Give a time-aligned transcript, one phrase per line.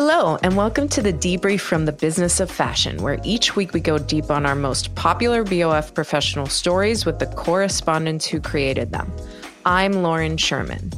[0.00, 3.80] Hello, and welcome to the debrief from the business of fashion, where each week we
[3.80, 9.12] go deep on our most popular BOF professional stories with the correspondents who created them.
[9.66, 10.92] I'm Lauren Sherman.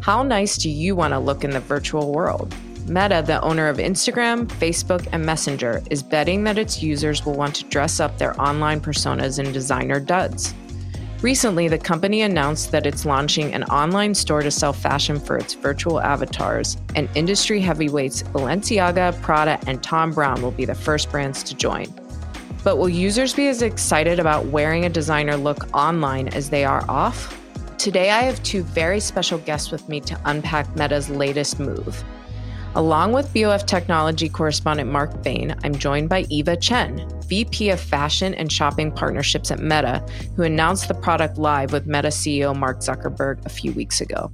[0.00, 2.52] How nice do you want to look in the virtual world?
[2.88, 7.54] Meta, the owner of Instagram, Facebook, and Messenger, is betting that its users will want
[7.54, 10.52] to dress up their online personas in designer duds.
[11.22, 15.52] Recently, the company announced that it's launching an online store to sell fashion for its
[15.52, 21.42] virtual avatars, and industry heavyweights Balenciaga, Prada, and Thom Browne will be the first brands
[21.42, 21.92] to join.
[22.64, 26.88] But will users be as excited about wearing a designer look online as they are
[26.88, 27.38] off?
[27.76, 32.02] Today, I have two very special guests with me to unpack Meta's latest move.
[32.76, 38.32] Along with BOF technology correspondent Marc Bain, I'm joined by Eva Chen, VP of Fashion
[38.34, 43.44] and Shopping Partnerships at Meta, who announced the product live with Meta CEO Mark Zuckerberg
[43.44, 44.30] a few weeks ago.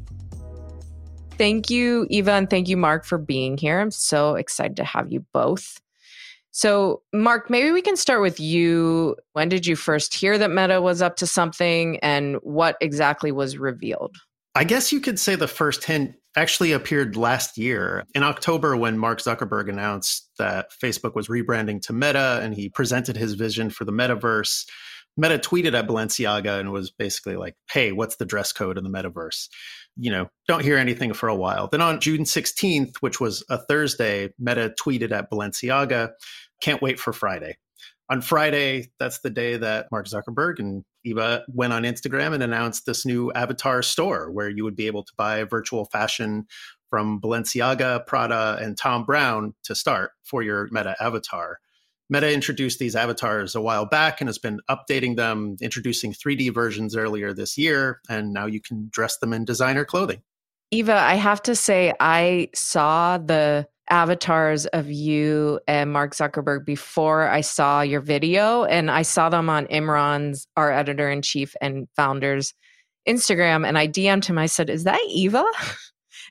[1.38, 3.80] Thank you, Eva, and thank you, Marc, for being here.
[3.80, 5.80] I'm so excited to have you both.
[6.50, 9.16] So, Marc, maybe we can start with you.
[9.32, 13.56] When did you first hear that Meta was up to something, and what exactly was
[13.56, 14.14] revealed?
[14.54, 18.98] I guess you could say the first hint actually appeared last year in October when
[18.98, 23.84] Mark Zuckerberg announced that Facebook was rebranding to Meta and he presented his vision for
[23.84, 24.66] the metaverse.
[25.16, 28.90] Meta tweeted at Balenciaga and was basically like, hey, what's the dress code in the
[28.90, 29.48] metaverse?
[29.96, 31.68] You know, don't hear anything for a while.
[31.68, 36.10] Then on June 16th, which was a Thursday, Meta tweeted at Balenciaga,
[36.60, 37.56] can't wait for Friday
[38.08, 42.84] on Friday, that's the day that Mark Zuckerberg and Eva went on Instagram and announced
[42.84, 46.46] this new avatar store where you would be able to buy virtual fashion
[46.90, 51.58] from Balenciaga, Prada, and Thom Browne to start for your Meta avatar.
[52.08, 56.96] Meta introduced these avatars a while back and has been updating them, introducing 3D versions
[56.96, 60.22] earlier this year, and now you can dress them in designer clothing.
[60.70, 67.28] Eva, I have to say, I saw the avatars of you and Mark Zuckerberg before
[67.28, 71.88] I saw your video, and I saw them on Imran's, our editor in chief and
[71.96, 72.54] founder's
[73.06, 74.38] Instagram, and I DM'd him.
[74.38, 75.44] I said, "Is that Eva?"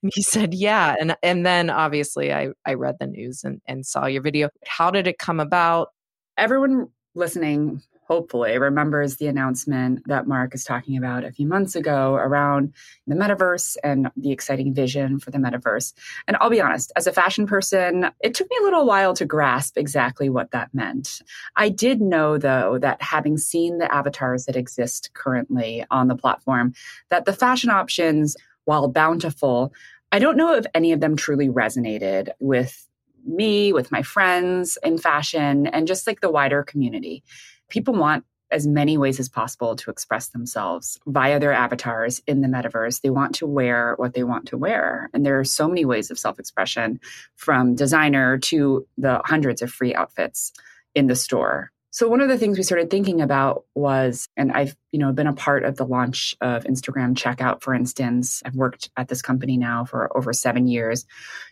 [0.04, 3.86] And he said, "Yeah." And and then obviously I I read the news and and
[3.86, 4.50] saw your video.
[4.66, 5.90] How did it come about?
[6.38, 12.14] Everyone listening hopefully remembers the announcement that Marc is talking about a few months ago
[12.16, 12.74] around
[13.08, 15.94] the metaverse and the exciting vision for the metaverse.
[16.28, 19.26] And I'll be honest, as a fashion person, it took me a little while to
[19.26, 21.22] grasp exactly what that meant.
[21.56, 26.74] I did know though that having seen the avatars that exist currently on the platform,
[27.10, 28.36] that the fashion options,
[28.66, 29.74] while bountiful,
[30.12, 32.88] I don't know if any of them truly resonated with
[33.26, 37.24] me, with my friends in fashion, and just like the wider community
[37.70, 42.48] people want as many ways as possible to express themselves via their avatars in the
[42.48, 43.02] metaverse.
[43.02, 45.10] They want to wear what they want to wear.
[45.14, 47.00] And there are so many ways of self expression
[47.36, 50.54] from designer to the hundreds of free outfits
[50.94, 51.72] in the store.
[51.96, 55.28] So one of the things we started thinking about was, and I've, you know, been
[55.28, 58.44] a part of the launch of Instagram checkout, for instance.
[58.46, 61.06] I've worked at this company now for over seven years,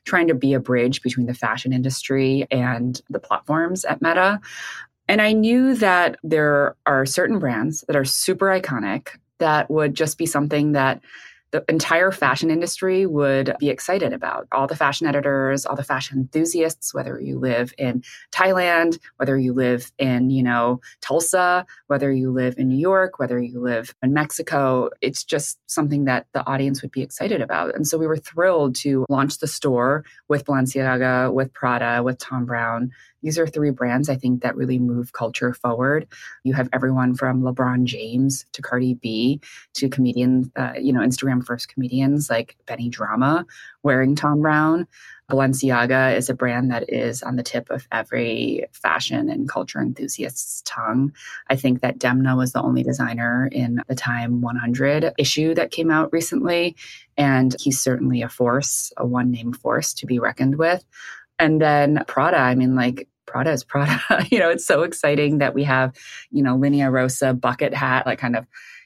[0.03, 4.41] trying to be a bridge between the fashion industry and the platforms at Meta.
[5.07, 9.09] And I knew that there are certain brands that are super iconic
[9.39, 11.01] that would just be something that
[11.53, 14.47] the entire fashion industry would be excited about.
[14.51, 19.53] All the fashion editors, all the fashion enthusiasts, whether you live in Thailand, whether you
[19.53, 24.13] live in, you know, Tulsa, whether you live in New York, whether you live in
[24.13, 27.75] Mexico, it's just something that the audience would be excited about.
[27.75, 32.45] And so we were thrilled to launch the store with Balenciaga, with Prada, with Thom
[32.45, 32.89] Browne,
[33.23, 36.07] These are three brands I think that really move culture forward.
[36.43, 39.41] You have everyone from LeBron James to Cardi B
[39.75, 43.45] to comedians, uh, you know, Instagram first comedians like Benny Drama
[43.81, 44.87] wearing Thom Browne.
[45.31, 50.61] Balenciaga is a brand that is on the tip of every fashion and culture enthusiast's
[50.63, 51.13] tongue.
[51.49, 55.89] I think that Demna was the only designer in the Time 100 issue that came
[55.89, 56.75] out recently.
[57.17, 60.83] And he's certainly a force, a one name force to be reckoned with.
[61.39, 63.99] And then Prada, I mean, like, Prada is Prada.
[64.31, 65.91] you know, it's so exciting that we have,
[66.29, 68.45] you know, Linea Rossa bucket hat, like kind of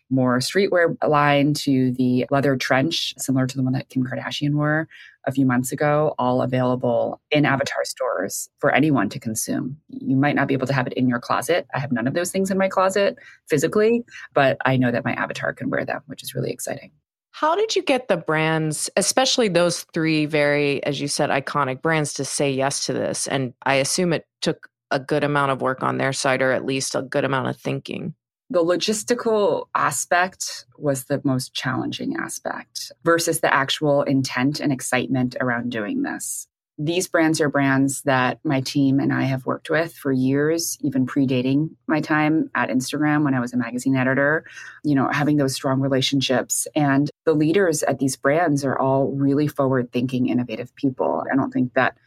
[0.09, 4.87] more streetwear line to the leather trench, similar to the one that Kim Kardashian wore
[5.25, 9.75] a few months ago, all available in Avatar stores for anyone to consume.
[9.89, 11.67] You might not be able to have it in your closet.
[11.73, 13.17] I have none of those things in my closet
[13.49, 16.91] physically, but I know that my avatar can wear them, which is really exciting.
[17.39, 22.13] How did you get the brands, especially those three very, as you said, iconic brands,
[22.15, 23.27] to say yes to this?
[23.27, 26.65] And I assume it took a good amount of work on their side, or at
[26.65, 28.15] least a good amount of thinking.
[28.49, 35.69] The logistical aspect was the most challenging aspect versus the actual intent and excitement around
[35.69, 36.47] doing this.
[36.79, 41.07] These brands are brands that my team and I have worked with for years, even
[41.07, 44.45] predating my time at Instagram when I was a magazine editor,
[44.83, 46.67] you know, having those strong relationships.
[46.75, 51.23] And the leaders at these brands are all really forward thinking, innovative people.
[51.31, 51.97] I don't think that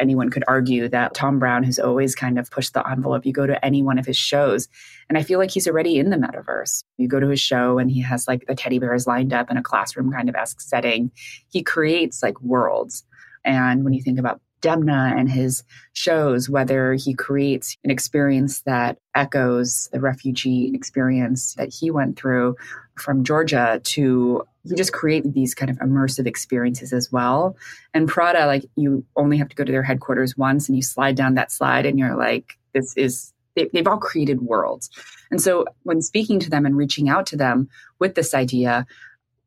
[0.00, 3.26] anyone could argue that Thom Browne has always kind of pushed the envelope.
[3.26, 4.68] You go to any one of his shows,
[5.08, 6.82] and I feel like he's already in the metaverse.
[6.96, 9.56] You go to his show, and he has like the teddy bears lined up in
[9.56, 11.10] a classroom kind of esque setting.
[11.48, 13.04] He creates like worlds.
[13.44, 18.98] And when you think about Demna and his shows, whether he creates an experience that
[19.14, 22.56] echoes the refugee experience that he went through
[22.96, 27.56] from Georgia to he just created these kind of immersive experiences as well.
[27.94, 31.16] And Prada, like you only have to go to their headquarters once and you slide
[31.16, 34.90] down that slide and you're like, this is, they, they've all created worlds.
[35.30, 38.86] And so when speaking to them and reaching out to them with this idea,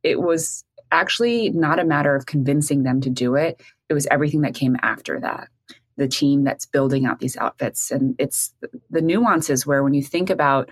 [0.02, 3.62] it was actually not a matter of convincing them to do it.
[3.94, 5.50] It was everything that came after that.
[5.98, 7.92] The team that's building out these outfits.
[7.92, 8.52] And it's
[8.90, 10.72] the nuances where when you think about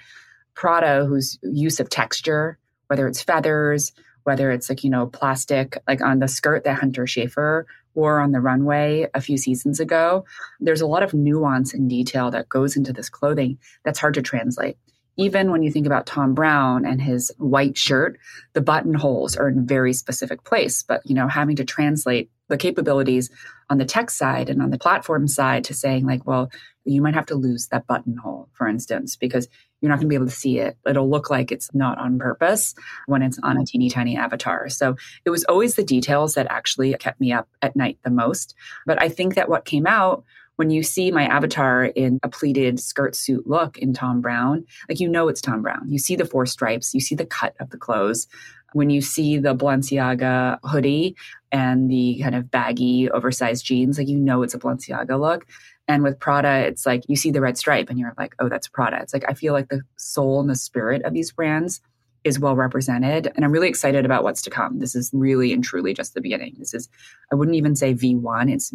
[0.55, 2.57] Prada, whose use of texture,
[2.87, 3.91] whether it's feathers,
[4.23, 8.31] whether it's like, you know, plastic, like on the skirt that Hunter Schafer wore on
[8.31, 10.25] the runway a few seasons ago.
[10.59, 14.23] There's a lot of nuance and detail that goes into this clothing that's hard to
[14.23, 14.77] translate.
[15.17, 18.17] Even when you think about Thom Browne and his white shirt,
[18.53, 20.83] the buttonholes are in very specific place.
[20.83, 23.29] But, you know, having to translate the capabilities
[23.69, 26.51] on the tech side and on the platform side to saying, like, well,
[26.83, 29.47] you might have to lose that buttonhole, for instance, because
[29.79, 30.77] you're not going to be able to see it.
[30.85, 32.75] It'll look like it's not on purpose
[33.05, 34.69] when it's on a teeny tiny avatar.
[34.69, 38.55] So it was always the details that actually kept me up at night the most.
[38.85, 40.23] But I think that what came out
[40.55, 44.99] when you see my avatar in a pleated skirt suit look in Thom Browne, like
[44.99, 45.89] you know it's Thom Browne.
[45.89, 48.27] You see the four stripes, you see the cut of the clothes.
[48.73, 51.17] When you see the Balenciaga hoodie
[51.51, 55.45] and the kind of baggy, oversized jeans, like you know it's a Balenciaga look.
[55.87, 58.69] And with Prada, it's like you see the red stripe and you're like, oh, that's
[58.69, 59.01] Prada.
[59.01, 61.81] It's like I feel like the soul and the spirit of these brands
[62.23, 63.31] is well represented.
[63.35, 64.79] And I'm really excited about what's to come.
[64.79, 66.55] This is really and truly just the beginning.
[66.59, 66.87] This is,
[67.31, 68.71] I wouldn't even say V1, it's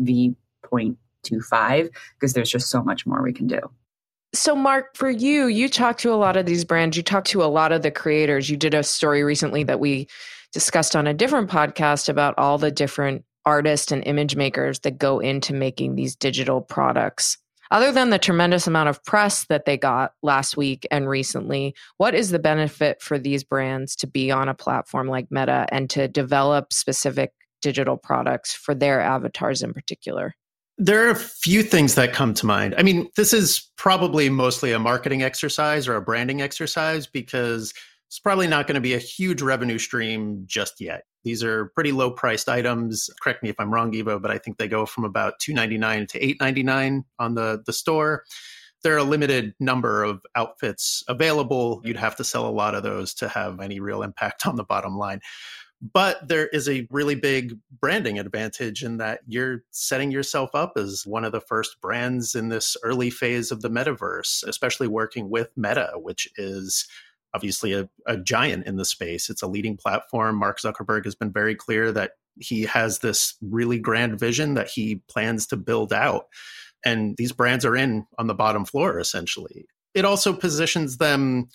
[1.30, 3.60] V.25 because there's just so much more we can do.
[4.34, 7.42] So, Marc, for you, you talk to a lot of these brands, you talk to
[7.42, 8.50] a lot of the creators.
[8.50, 10.08] You did a story recently that we
[10.52, 15.20] discussed on a different podcast about all the different artists and image makers that go
[15.20, 17.38] into making these digital products.
[17.70, 22.14] Other than the tremendous amount of press that they got last week and recently, what
[22.14, 26.06] is the benefit for these brands to be on a platform like Meta and to
[26.06, 30.34] develop specific digital products for their avatars in particular?
[30.78, 32.74] There are a few things that come to mind.
[32.76, 37.72] I mean, this is probably mostly a marketing exercise or a branding exercise because
[38.08, 41.04] it's probably not going to be a huge revenue stream just yet.
[41.24, 43.10] These are pretty low priced items.
[43.20, 46.20] Correct me if I'm wrong, Eva, but I think they go from about $2.99 to
[46.20, 48.24] $8.99 on the, the store.
[48.84, 51.80] There are a limited number of outfits available.
[51.84, 54.62] You'd have to sell a lot of those to have any real impact on the
[54.62, 55.20] bottom line.
[55.82, 61.06] But there is a really big branding advantage in that you're setting yourself up as
[61.06, 65.50] one of the first brands in this early phase of the metaverse, especially working with
[65.56, 66.88] Meta, which is
[67.34, 69.28] obviously a, a giant in the space.
[69.28, 70.36] It's a leading platform.
[70.36, 75.02] Mark Zuckerberg has been very clear that he has this really grand vision that he
[75.08, 76.26] plans to build out.
[76.84, 79.66] And these brands are in on the bottom floor, essentially.
[79.94, 81.48] It also positions them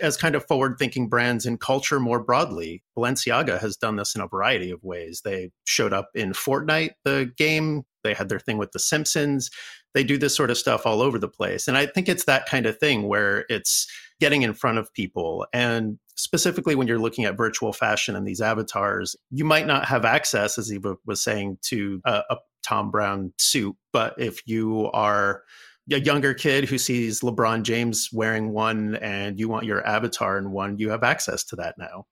[0.00, 2.82] as kind of forward thinking brands in culture more broadly.
[2.96, 5.22] Balenciaga has done this in a variety of ways.
[5.24, 9.50] They showed up in Fortnite, the game, They had their thing with The Simpsons.
[9.94, 11.68] They do this sort of stuff all over the place.
[11.68, 13.86] And I think it's that kind of thing where it's
[14.20, 15.46] getting in front of people.
[15.52, 20.04] And specifically when you're looking at virtual fashion and these avatars, you might not have
[20.04, 22.36] access, as Eva was saying, to a, a
[22.66, 23.76] Thom Browne suit.
[23.92, 25.42] But if you are
[25.90, 30.50] a younger kid who sees LeBron James wearing one and you want your avatar in
[30.50, 32.06] one, you have access to that now.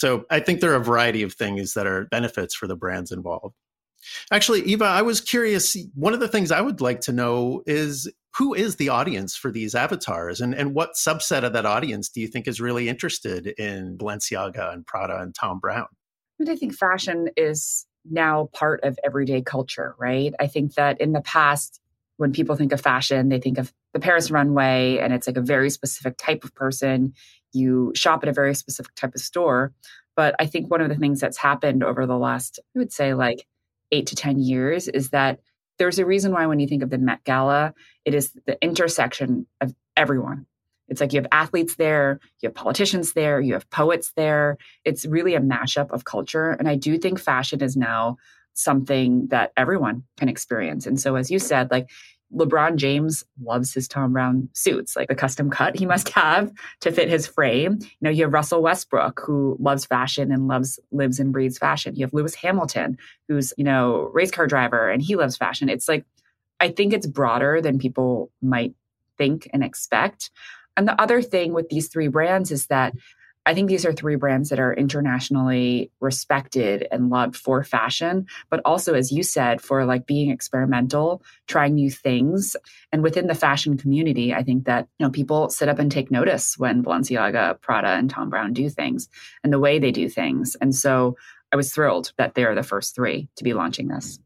[0.00, 3.12] So I think there are a variety of things that are benefits for the brands
[3.12, 3.54] involved.
[4.32, 5.76] Actually, Eva, I was curious.
[5.94, 9.52] One of the things I would like to know is who is the audience for
[9.52, 13.46] these avatars and, and what subset of that audience do you think is really interested
[13.46, 15.86] in Balenciaga and Prada and Thom Browne?
[16.48, 20.34] I think fashion is now part of everyday culture, right?
[20.40, 21.78] I think that in the past,
[22.22, 25.40] when people think of fashion, they think of the Paris runway and it's like a
[25.42, 27.14] very specific type of person.
[27.52, 29.72] You shop at a very specific type of store.
[30.14, 33.12] But I think one of the things that's happened over the last, I would say
[33.12, 33.44] like
[33.90, 35.40] eight to 10 years is that
[35.78, 37.74] there's a reason why when you think of the Met Gala,
[38.04, 40.46] it is the intersection of everyone.
[40.86, 44.58] It's like you have athletes there, you have politicians there, you have poets there.
[44.84, 46.50] It's really a mashup of culture.
[46.50, 48.18] And I do think fashion is now
[48.54, 50.86] something that everyone can experience.
[50.86, 51.88] And so, as you said, like
[52.34, 56.90] LeBron James loves his Thom Browne suits, like the custom cut he must have to
[56.90, 57.78] fit his frame.
[57.80, 61.94] You know, you have Russell Westbrook who loves fashion and loves lives and breathes fashion.
[61.94, 62.98] You have Lewis Hamilton
[63.28, 65.68] who's, you know, race car driver and he loves fashion.
[65.68, 66.04] It's like
[66.60, 68.74] I think it's broader than people might
[69.18, 70.30] think and expect.
[70.76, 72.94] And the other thing with these three brands is that
[73.44, 78.60] I think these are three brands that are internationally respected and loved for fashion, but
[78.64, 82.56] also, as you said, for like being experimental, trying new things.
[82.92, 86.10] And within the fashion community, I think that, you know, people sit up and take
[86.10, 89.08] notice when Balenciaga, Prada, and Thom Browne do things
[89.42, 90.56] and the way they do things.
[90.60, 91.16] And so
[91.52, 94.18] I was thrilled that they're the first three to be launching this.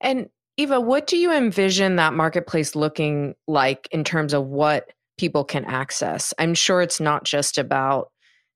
[0.00, 5.44] And Eva, what do you envision that marketplace looking like in terms of what people
[5.44, 6.34] can access?
[6.38, 8.10] I'm sure it's not just about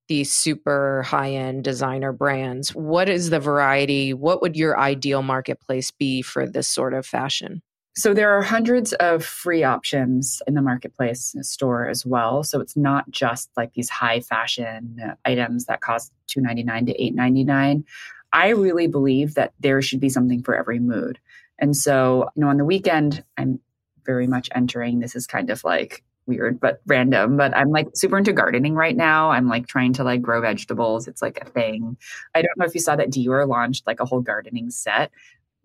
[0.08, 2.75] these super high end designer brands.
[2.75, 4.12] What is the variety?
[4.12, 7.62] What would your ideal marketplace be for this sort of fashion?
[7.96, 12.42] So there are hundreds of free options in the marketplace store as well.
[12.42, 17.84] So it's not just like these high fashion items that cost $2.99 to $8.99.
[18.32, 21.20] I really believe that there should be something for every mood.
[21.61, 23.61] And so, you know, on the weekend, I'm
[24.04, 28.16] very much entering this is kind of like weird but random but i'm like super
[28.16, 29.30] into gardening right now.
[29.30, 31.08] I'm like trying to like grow vegetables.
[31.08, 31.96] It's like a thing.
[32.34, 35.10] I don't know if you saw that dior launched like a whole gardening set.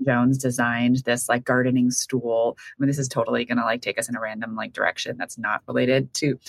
[0.06, 2.58] Jones designed this like gardening stool.
[2.58, 5.38] I mean this is totally gonna like take us in a random like direction that's
[5.38, 6.40] not related to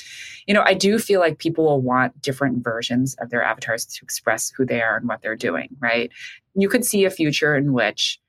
[0.46, 4.04] you know i do feel like people will want different versions of their avatars to
[4.04, 6.10] express who they are and what they're doing right?
[6.54, 8.19] You could see a future in which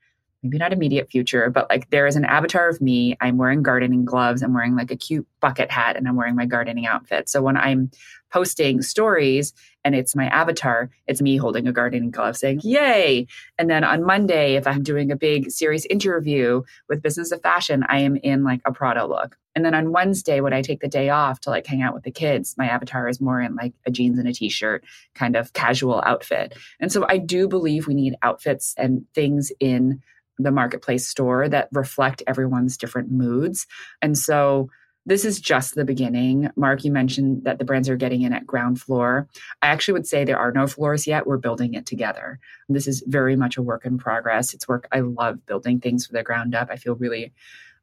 [0.42, 3.16] maybe not immediate future, but like there is an avatar of me.
[3.20, 4.42] I'm wearing gardening gloves.
[4.42, 7.28] I'm wearing like a cute bucket hat and I'm wearing my gardening outfit.
[7.28, 7.90] So when I'm
[8.32, 9.52] posting stories
[9.84, 13.26] and it's my avatar, it's me holding a gardening glove saying, Yay.
[13.58, 17.84] And then on Monday, if I'm doing a big serious interview with Business of Fashion,
[17.88, 19.36] I am in like a Prada look.
[19.54, 22.04] And then on Wednesday, when I take the day off to like hang out with
[22.04, 24.82] the kids, my avatar is more in like a jeans and a t shirt
[25.14, 26.56] kind of casual outfit.
[26.80, 30.00] And so I do believe we need outfits and things in
[30.42, 33.66] the marketplace store that reflect everyone's different moods.
[34.00, 34.70] And so
[35.04, 36.48] this is just the beginning.
[36.54, 39.28] Marc, you mentioned that the brands are getting in at ground floor.
[39.60, 41.26] I actually would say there are no floors yet.
[41.26, 42.38] We're building it together.
[42.68, 44.54] This is very much a work in progress.
[44.54, 46.68] It's work I love building things from the ground up.
[46.70, 47.32] I feel really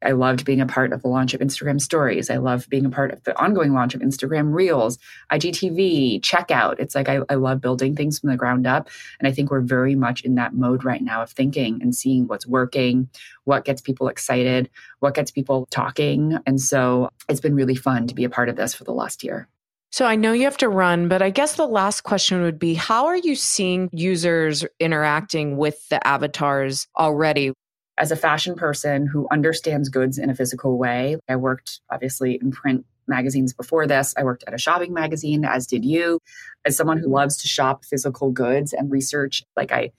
[0.03, 2.29] I loved being a part of the launch of Instagram stories.
[2.29, 4.97] I love being a part of the ongoing launch of Instagram Reels,
[5.31, 6.79] IGTV, checkout.
[6.79, 8.89] It's like I, I love building things from the ground up.
[9.19, 12.27] And I think we're very much in that mode right now of thinking and seeing
[12.27, 13.09] what's working,
[13.43, 16.37] what gets people excited, what gets people talking.
[16.45, 19.23] And so it's been really fun to be a part of this for the last
[19.23, 19.47] year.
[19.91, 22.75] So I know you have to run, but I guess the last question would be
[22.75, 27.53] how are you seeing users interacting with the avatars already?
[27.99, 32.51] As a fashion person who understands goods in a physical way, I worked obviously in
[32.51, 34.13] print magazines before this.
[34.17, 36.19] I worked at a shopping magazine, as did you.
[36.63, 39.91] As someone who loves to shop physical goods and research, like I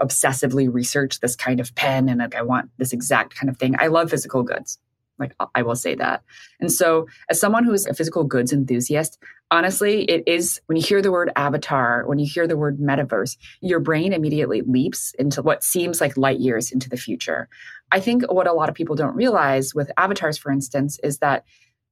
[0.00, 3.76] obsessively research this kind of pen and like I want this exact kind of thing.
[3.78, 4.78] I love physical goods.
[5.18, 6.22] Like I will say that.
[6.60, 9.18] And so, as someone who's a physical goods enthusiast,
[9.50, 13.36] honestly, it is when you hear the word avatar, when you hear the word metaverse,
[13.60, 17.48] your brain immediately leaps into what seems like light years into the future.
[17.92, 21.44] I think what a lot of people don't realize with avatars, for instance, is that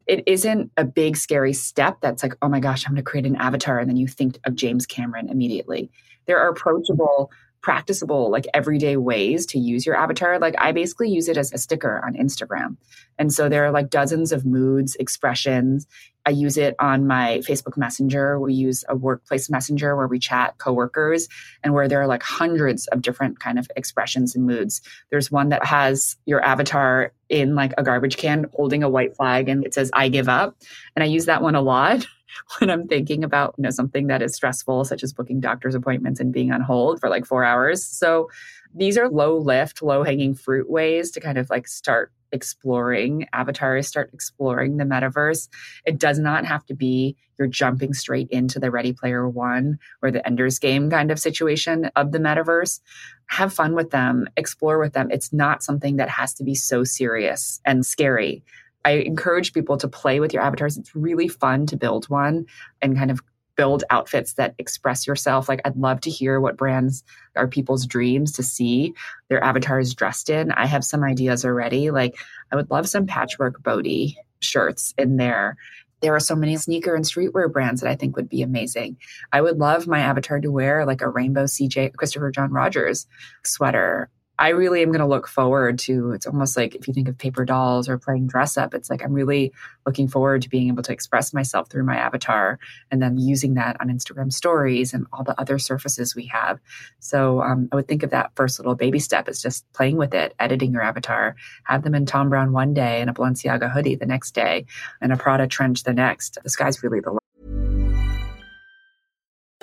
[0.07, 3.27] it isn't a big scary step that's like, oh my gosh, I'm going to create
[3.27, 3.79] an avatar.
[3.79, 5.91] And then you think of James Cameron immediately.
[6.27, 7.31] There are approachable
[7.63, 10.39] practicable, like everyday ways to use your avatar.
[10.39, 12.77] Like I basically use it as a sticker on Instagram.
[13.19, 15.87] And so there are like dozens of moods, expressions.
[16.27, 18.39] I use it on my Facebook Messenger.
[18.39, 21.29] We use a workplace messenger where we chat coworkers
[21.63, 24.83] and where there are like hundreds of different kind of expressions and moods.
[25.11, 29.49] There's one that has your avatar in like a garbage can holding a white flag
[29.49, 30.57] and it says I give up.
[30.95, 32.07] And I use that one a lot
[32.59, 36.21] when I'm thinking about, you know, something that is stressful such as booking doctor's appointments
[36.21, 37.85] and being on hold for like 4 hours.
[37.85, 38.29] So
[38.75, 43.87] these are low lift, low hanging fruit ways to kind of like start exploring avatars,
[43.87, 45.49] start exploring the metaverse.
[45.85, 50.11] It does not have to be you're jumping straight into the Ready Player One or
[50.11, 52.81] the Ender's Game kind of situation of the metaverse.
[53.27, 55.11] Have fun with them, explore with them.
[55.11, 58.45] It's not something that has to be so serious and scary.
[58.85, 59.05] I mm.
[59.05, 60.77] encourage people to play with your avatars.
[60.77, 62.47] It's really fun to build one
[62.81, 63.21] and kind of
[63.57, 65.49] build outfits that express yourself.
[65.49, 67.05] Like I'd love to hear what brands
[67.37, 68.95] are people's dreams to see
[69.29, 70.53] their avatars dressed in.
[70.53, 71.91] I have some ideas already.
[71.91, 72.17] Like
[72.51, 75.57] I would love some patchwork Bode shirts in there.
[76.01, 78.97] There are so many sneaker and streetwear brands that I think would be amazing.
[79.33, 83.07] I would love my avatar to wear like a rainbow CJ Christopher John Rogers
[83.45, 87.09] sweater I really am going to look forward to it's almost like if you think
[87.09, 89.53] of paper dolls or playing dress up, it's like I'm really
[89.87, 92.59] looking forward to being able to express myself through my avatar
[92.91, 96.61] and then using that on Instagram stories and all the other surfaces we have.
[96.99, 100.15] So um, I would think of that first little baby step as just playing with
[100.15, 103.97] it, editing your avatar, have them in Thom Browne one day and a Balenciaga hoodie
[103.97, 104.67] the next day
[105.01, 106.39] and a Prada trench the next.
[106.43, 107.22] The sky's really the.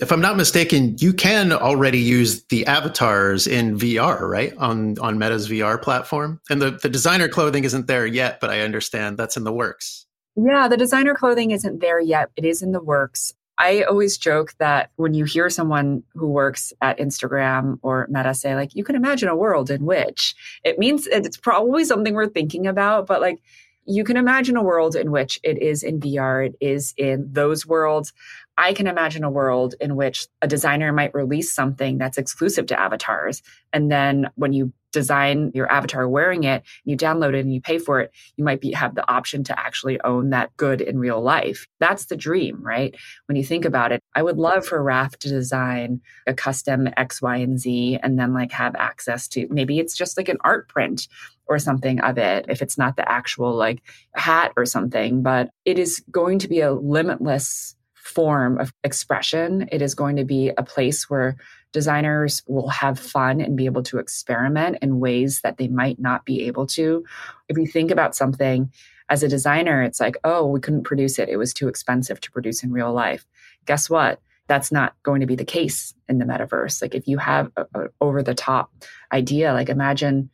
[0.00, 4.56] If I'm not mistaken, you can already use the avatars in VR, right?
[4.56, 6.40] On on Meta's VR platform.
[6.48, 10.06] And the, the designer clothing isn't there yet, but I understand that's in the works.
[10.36, 12.30] Yeah, the designer clothing isn't there yet.
[12.36, 13.34] It is in the works.
[13.58, 18.54] I always joke that when you hear someone who works at Instagram or Meta say,
[18.54, 20.34] like, you can imagine a world in which
[20.64, 23.38] it means it's probably something we're thinking about, but like,
[23.84, 27.66] you can imagine a world in which it is in VR, it is in those
[27.66, 28.14] worlds.
[28.56, 32.78] I can imagine a world in which a designer might release something that's exclusive to
[32.78, 33.42] avatars.
[33.72, 37.78] And then when you design your avatar wearing it, you download it and you pay
[37.78, 41.20] for it, you might be have the option to actually own that good in real
[41.20, 41.68] life.
[41.78, 42.94] That's the dream, right?
[43.26, 47.22] When you think about it, I would love for Raf to design a custom X,
[47.22, 50.68] Y, and Z and then like have access to maybe it's just like an art
[50.68, 51.08] print
[51.46, 53.82] or something of it if it's not the actual like
[54.14, 57.74] hat or something, but it is going to be a limitless
[58.10, 59.68] form of expression.
[59.72, 61.36] It is going to be a place where
[61.72, 66.24] designers will have fun and be able to experiment in ways that they might not
[66.24, 67.04] be able to.
[67.48, 68.72] If you think about something
[69.08, 71.28] as a designer, it's like, oh, we couldn't produce it.
[71.28, 73.26] It was too expensive to produce in real life.
[73.66, 74.20] Guess what?
[74.48, 76.82] That's not going to be the case in the metaverse.
[76.82, 78.72] Like if you have an over the top
[79.12, 80.30] idea, like imagine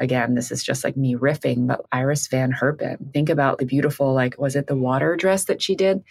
[0.00, 3.12] again, this is just like me riffing, but Iris Van Herpen.
[3.12, 6.02] Think about the beautiful, like, was it the water dress that she did?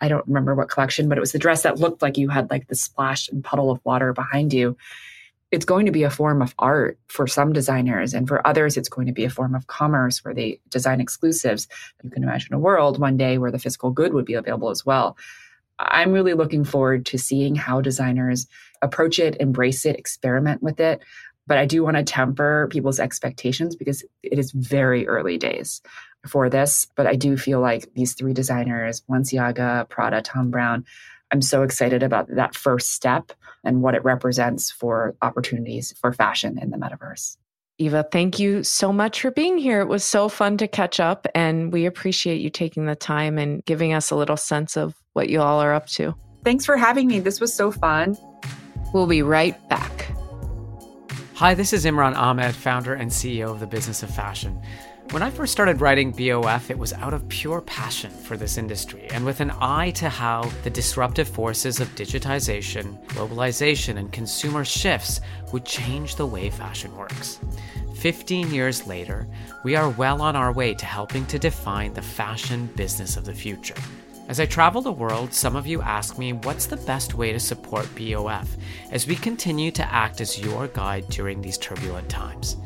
[0.00, 2.50] I don't remember what collection, but it was the dress that looked like you had
[2.50, 4.76] like the splash and puddle of water behind you.
[5.50, 8.88] It's going to be a form of art for some designers, and for others, it's
[8.88, 11.68] going to be a form of commerce where they design exclusives.
[12.02, 14.84] You can imagine a world one day where the physical good would be available as
[14.84, 15.16] well.
[15.78, 18.46] I'm really looking forward to seeing how designers
[18.82, 21.02] approach it, embrace it, experiment with it.
[21.46, 25.80] But I do want to temper people's expectations because it is very early days
[26.26, 26.86] for this.
[26.96, 30.84] But I do feel like these three designers, Balenciaga, Prada, Thom Browne,
[31.32, 33.32] I'm so excited about that first step
[33.64, 37.36] and what it represents for opportunities for fashion in the metaverse.
[37.78, 39.80] Eva, thank you so much for being here.
[39.80, 43.62] It was so fun to catch up, and we appreciate you taking the time and
[43.66, 46.14] giving us a little sense of what you all are up to.
[46.42, 47.20] Thanks for having me.
[47.20, 48.16] This was so fun.
[48.94, 50.10] We'll be right back.
[51.34, 54.58] Hi, this is Imran Amed, founder and CEO of the Business of Fashion.
[55.12, 59.06] When I first started writing BOF, it was out of pure passion for this industry
[59.12, 65.20] and with an eye to how the disruptive forces of digitization, globalization, and consumer shifts
[65.52, 67.38] would change the way fashion works.
[67.94, 69.28] 15 years later,
[69.64, 73.32] we are well on our way to helping to define the fashion business of the
[73.32, 73.76] future.
[74.28, 77.38] As I travel the world, some of you ask me what's the best way to
[77.38, 78.56] support BOF
[78.90, 82.56] as we continue to act as your guide during these turbulent times.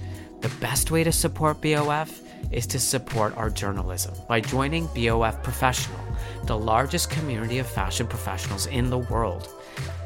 [0.40, 6.00] The best way to support BOF is to support our journalism by joining BOF Professional,
[6.44, 9.48] the largest community of fashion professionals in the world.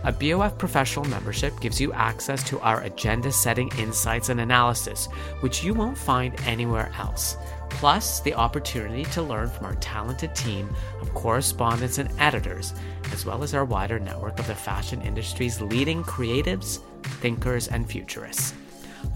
[0.04, 5.06] A BOF Professional membership gives you access to our agenda setting insights and analysis,
[5.40, 7.36] which you won't find anywhere else.
[7.70, 10.68] Plus, the opportunity to learn from our talented team
[11.00, 12.74] of correspondents and editors,
[13.12, 16.80] as well as our wider network of the fashion industry's leading creatives,
[17.20, 18.54] thinkers, and futurists.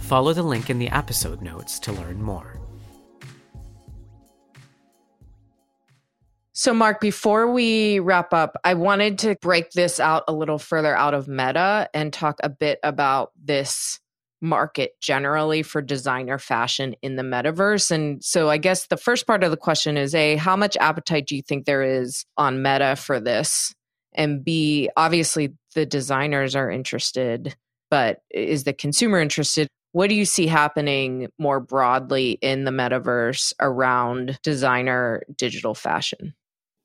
[0.01, 2.58] Follow the link in the episode notes to learn more.
[6.61, 10.93] So, Marc, before we wrap up, I wanted to break this out a little further
[10.93, 14.01] out of meta and talk a bit about this
[14.41, 17.93] market generally for designer fashion in the metaverse.
[17.93, 21.29] And so, I guess the first part of the question is A, how much appetite
[21.29, 23.73] do you think there is on meta for this?
[24.13, 27.55] And B, obviously the designers are interested,
[27.89, 29.69] but is the consumer interested?
[29.93, 36.35] What do you see happening more broadly in the metaverse around designer digital fashion?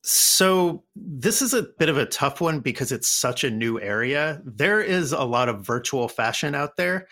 [0.06, 4.42] So, this is a bit of a tough one because it's such a new area.
[4.44, 7.08] There is a lot of virtual fashion out there.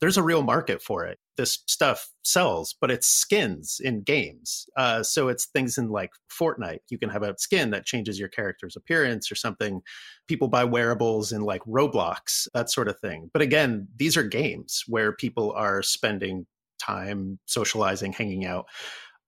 [0.00, 1.18] There's a real market for it.
[1.36, 4.64] This stuff sells, but it's skins in games.
[4.74, 6.78] Uh, so, it's things in like Fortnite.
[6.88, 9.82] You can have a skin that changes your character's appearance or something.
[10.26, 13.28] People buy wearables in like Roblox, that sort of thing.
[13.34, 16.46] But again, these are games where people are spending
[16.78, 18.64] time socializing, hanging out.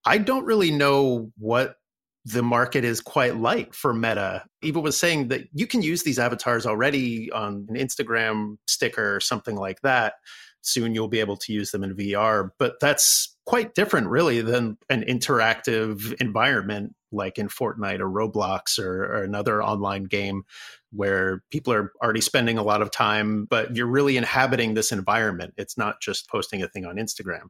[0.07, 1.77] I don't really know what
[2.25, 4.45] the market is quite light for Meta.
[4.63, 9.21] Eva was saying that you can use these avatars already on an Instagram sticker or
[9.21, 10.15] something like that.
[10.61, 14.79] Soon you'll be able to use them in VR, but that's quite different, really, than
[14.89, 20.45] an interactive environment like in Fortnite or Roblox or, or another online game
[20.93, 25.53] where people are already spending a lot of time, but you're really inhabiting this environment.
[25.57, 27.49] It's not just posting a thing on Instagram.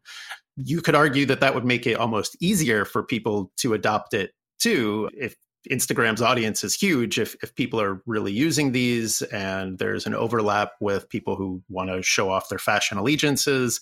[0.57, 4.33] You could argue that that would make it almost easier for people to adopt it
[4.63, 5.37] too, if
[5.71, 10.73] Instagram's audience is huge, if, if people are really using these and there's an overlap
[10.81, 13.81] with people who want to show off their fashion allegiances,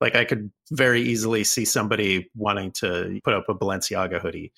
[0.00, 4.52] like I could very easily see somebody wanting to put up a Balenciaga hoodie.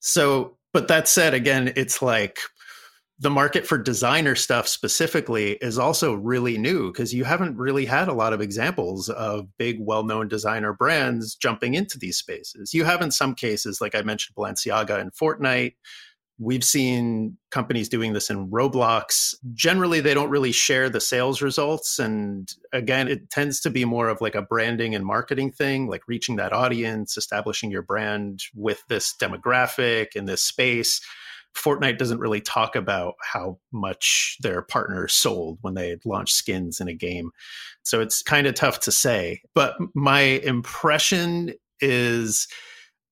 [0.00, 2.38] So, but that said, again, it's like
[3.22, 8.08] the market for designer stuff specifically is also really new because you haven't really had
[8.08, 12.74] a lot of examples of big, well known designer brands jumping into these spaces.
[12.74, 15.74] You have, in some cases, like I mentioned, Balenciaga and Fortnite.
[16.40, 19.36] We've seen companies doing this in Roblox.
[19.54, 22.00] Generally, they don't really share the sales results.
[22.00, 26.08] And again, it tends to be more of like a branding and marketing thing, like
[26.08, 31.00] reaching that audience, establishing your brand with this demographic in this space
[31.56, 36.88] Fortnite doesn't really talk about how much their partner sold when they launched skins in
[36.88, 37.30] a game.
[37.82, 39.42] So it's kind of tough to say.
[39.54, 42.48] But my impression is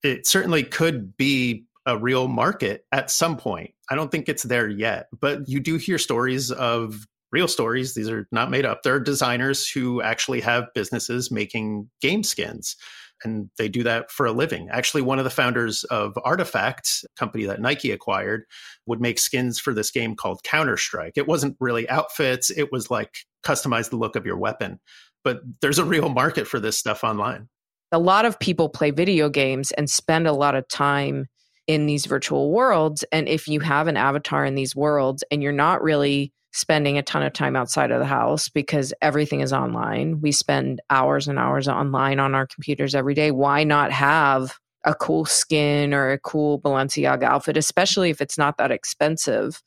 [0.03, 3.71] it certainly could be a real market at some point.
[3.89, 7.93] I don't think it's there yet, but you do hear stories of real stories.
[7.93, 8.83] These are not made up.
[8.83, 12.75] There are designers who actually have businesses making game skins
[13.23, 14.69] and they do that for a living.
[14.71, 18.43] Actually, one of the founders of RTFKT, a company that Nike acquired,
[18.85, 21.13] would make skins for this game called Counter Strike.
[21.15, 23.13] It wasn't really outfits, it was like
[23.45, 24.79] customize the look of your weapon.
[25.23, 27.47] But there's a real market for this stuff online.
[27.91, 31.27] A lot of people play video games and spend a lot of time
[31.67, 33.03] in these virtual worlds.
[33.11, 37.03] And if you have an avatar in these worlds and you're not really spending a
[37.03, 40.21] ton of time outside of the house because everything is online.
[40.21, 43.31] We spend hours and hours online on our computers every day.
[43.31, 48.57] Why not have a cool skin or a cool Balenciaga outfit, especially if it's not
[48.57, 49.61] that expensive?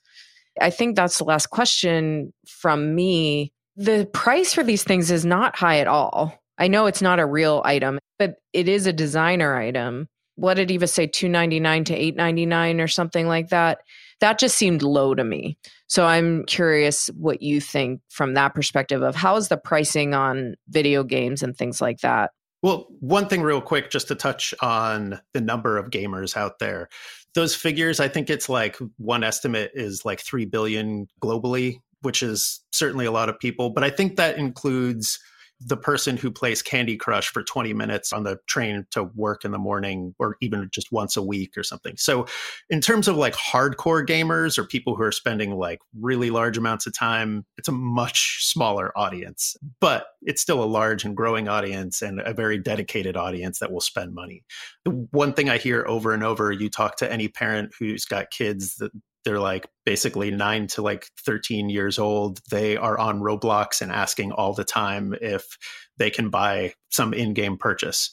[0.61, 3.53] I think that's the last question from me.
[3.77, 6.39] The price for these things is not high at all.
[6.59, 10.07] I know it's not a real item, but it is a designer item.
[10.37, 11.07] What did Eva say?
[11.07, 13.79] Two ninety nine to eight ninety nine or something like that.
[14.21, 15.59] That just seemed low to me.
[15.95, 20.57] So I'm curious what you think from that perspective of how is the pricing on
[20.69, 22.33] video games and things like that?
[22.65, 26.89] Well, one thing, real quick, just to touch on the number of gamers out there.
[27.37, 32.65] Those figures, I think it's like one estimate is like 3 billion globally, which is
[32.73, 33.71] certainly a lot of people.
[33.71, 35.21] But I think that includes
[35.61, 39.53] the person who plays Candy Crush for 20 minutes on the train to work in
[39.53, 41.97] the morning or even just once a week or something.
[41.97, 42.27] So,
[42.71, 46.87] in terms of like hardcore gamers or people who are spending like really large amounts
[46.87, 52.03] of time, it's a much smaller audience, but it's still a large and growing audience
[52.03, 54.45] and a very dedicated audience that will spend money.
[54.85, 58.31] The one thing I hear over and over you talk to any parent who's got
[58.31, 58.91] kids that
[59.25, 64.33] they're like basically 9 to like 13 years old they are on roblox and asking
[64.33, 65.59] all the time if
[65.97, 68.11] they can buy some in-game purchase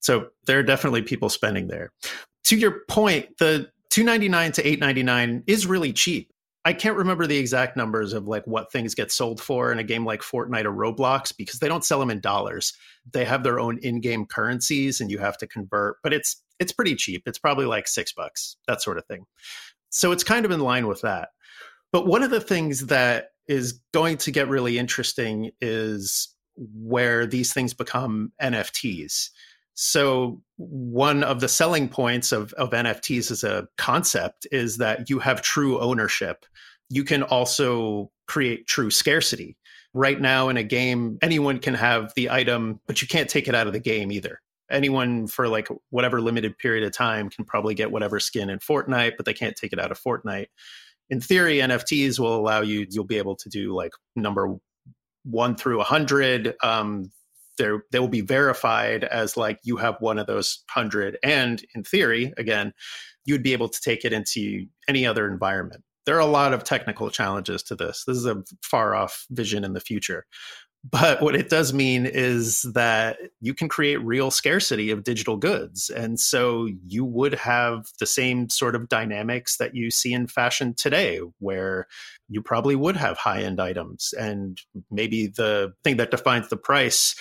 [0.00, 1.90] so there are definitely people spending there
[2.44, 6.30] to your point the 299 to 899 is really cheap
[6.64, 9.84] I can't remember the exact numbers of like what things get sold for in a
[9.84, 12.74] game like Fortnite or Roblox because they don't sell them in dollars.
[13.10, 16.94] They have their own in-game currencies and you have to convert, but it's it's pretty
[16.94, 17.22] cheap.
[17.24, 19.24] It's probably like 6 bucks, that sort of thing.
[19.90, 21.30] So it's kind of in line with that.
[21.92, 27.52] But one of the things that is going to get really interesting is where these
[27.52, 29.30] things become NFTs.
[29.74, 35.18] So, one of the selling points of, of NFTs as a concept is that you
[35.20, 36.44] have true ownership.
[36.90, 39.56] You can also create true scarcity.
[39.94, 43.54] Right now, in a game, anyone can have the item, but you can't take it
[43.54, 44.40] out of the game either
[44.70, 49.12] anyone for like whatever limited period of time can probably get whatever skin in Fortnite,
[49.16, 50.46] but they can't take it out of Fortnite.
[51.08, 54.56] In theory, NFTs will allow you, you'll be able to do like number
[55.24, 56.54] one through a 100.
[56.62, 57.10] Um,
[57.58, 61.18] there, they will be verified as like you have one of those 100.
[61.22, 62.72] And in theory, again,
[63.24, 65.82] you'd be able to take it into any other environment.
[66.06, 68.04] There are a lot of technical challenges to this.
[68.06, 70.24] This is a far off vision in the future.
[70.82, 75.90] But what it does mean is that you can create real scarcity of digital goods.
[75.90, 80.72] And so you would have the same sort of dynamics that you see in fashion
[80.74, 81.86] today, where
[82.30, 84.14] you probably would have high end items.
[84.18, 84.58] And
[84.90, 87.14] maybe the thing that defines the price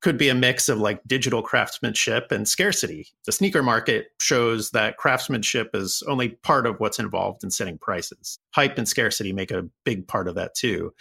[0.00, 3.06] could be a mix of like digital craftsmanship and scarcity.
[3.26, 8.38] The sneaker market shows that craftsmanship is only part of what's involved in setting prices.
[8.54, 10.92] Hype and scarcity make a big part of that too.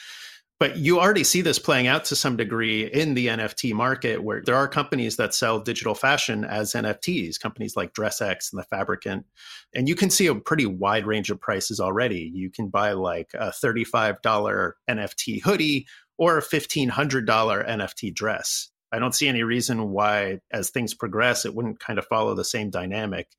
[0.62, 4.44] But you already see this playing out to some degree in the NFT market, where
[4.46, 9.26] there are companies that sell digital fashion as NFTs, companies like DressX and The Fabricant.
[9.74, 12.30] And you can see a pretty wide range of prices already.
[12.32, 15.88] You can buy like a $35 NFT hoodie
[16.20, 16.92] or a $1,500
[17.26, 18.70] NFT dress.
[18.92, 22.46] I don't see any reason why, as things progress, it wouldn't kind of follow the
[22.46, 23.30] same dynamic.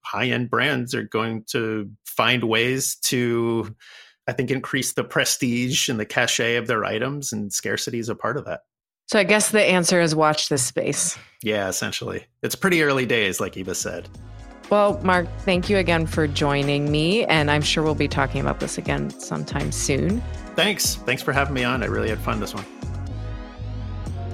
[0.00, 3.72] High end brands are going to find ways to
[4.26, 8.14] I think increase the prestige and the cachet of their items, and scarcity is a
[8.14, 8.60] part of that.
[9.08, 11.18] So I guess the answer is watch this space.
[11.42, 12.24] Yeah, essentially.
[12.42, 14.08] It's pretty early days, like Eva said.
[14.70, 17.26] Well, Marc, thank you again for joining me.
[17.26, 20.22] And I'm sure we'll be talking about this again sometime soon.
[20.54, 20.94] Thanks.
[20.94, 21.82] Thanks for having me on.
[21.82, 22.64] I really had fun this one.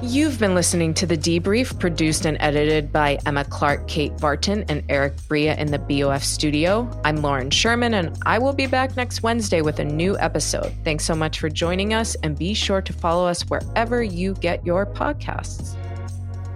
[0.00, 4.84] You've been listening to The Debrief, produced and edited by Emma Clark, Kate Barton, and
[4.88, 6.88] Eric Bria in the BOF studio.
[7.04, 10.72] I'm Lauren Sherman, and I will be back next Wednesday with a new episode.
[10.84, 14.64] Thanks so much for joining us, and be sure to follow us wherever you get
[14.64, 15.74] your podcasts.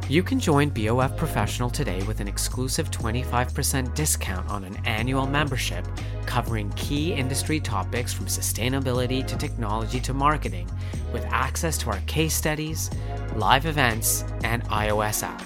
[0.09, 5.87] You can join BOF Professional today with an exclusive 25% discount on an annual membership
[6.27, 10.69] covering key industry topics from sustainability to technology to marketing,
[11.13, 12.91] with access to our case studies,
[13.37, 15.43] live events, and iOS app.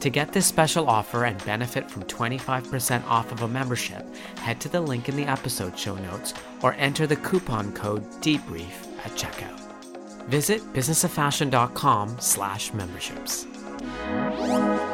[0.00, 4.04] To get this special offer and benefit from 25% off of a membership,
[4.38, 8.86] head to the link in the episode show notes or enter the coupon code DEBRIEF
[9.04, 9.60] at checkout.
[10.26, 13.46] Visit businessoffashion.com slash memberships.
[13.84, 14.93] you